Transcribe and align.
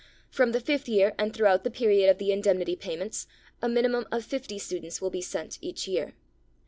From 0.31 0.51
the 0.51 0.59
fifth 0.59 0.89
year 0.89 1.13
and 1.19 1.31
throughout 1.31 1.63
the 1.63 1.69
period 1.69 2.09
of 2.09 2.17
the 2.17 2.31
indemnity 2.31 2.75
payments 2.75 3.27
a 3.61 3.69
minimum 3.69 4.07
of 4.11 4.25
fifty 4.25 4.57
students 4.57 4.99
will 4.99 5.11
be 5.11 5.21
sent 5.21 5.59
each 5.61 5.87
year. 5.87 6.15